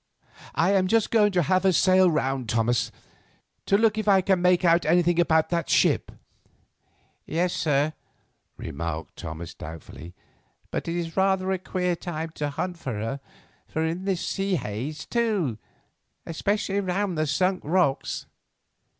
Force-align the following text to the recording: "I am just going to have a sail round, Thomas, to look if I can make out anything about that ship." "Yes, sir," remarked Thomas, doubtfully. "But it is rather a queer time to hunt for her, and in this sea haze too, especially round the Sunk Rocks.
"I 0.55 0.71
am 0.71 0.87
just 0.87 1.11
going 1.11 1.31
to 1.33 1.43
have 1.43 1.63
a 1.63 1.71
sail 1.71 2.09
round, 2.09 2.49
Thomas, 2.49 2.91
to 3.67 3.77
look 3.77 3.99
if 3.99 4.07
I 4.07 4.21
can 4.21 4.41
make 4.41 4.65
out 4.65 4.83
anything 4.83 5.19
about 5.19 5.49
that 5.51 5.69
ship." 5.69 6.11
"Yes, 7.27 7.53
sir," 7.53 7.93
remarked 8.57 9.15
Thomas, 9.17 9.53
doubtfully. 9.53 10.15
"But 10.71 10.87
it 10.87 10.95
is 10.95 11.15
rather 11.15 11.51
a 11.51 11.59
queer 11.59 11.95
time 11.95 12.31
to 12.31 12.49
hunt 12.49 12.79
for 12.79 12.93
her, 12.93 13.19
and 13.75 13.85
in 13.87 14.05
this 14.05 14.25
sea 14.25 14.55
haze 14.55 15.05
too, 15.05 15.59
especially 16.25 16.79
round 16.79 17.15
the 17.15 17.27
Sunk 17.27 17.61
Rocks. 17.63 18.25